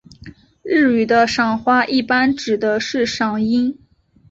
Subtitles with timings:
[0.63, 3.77] 日语的赏花一般指的是赏樱。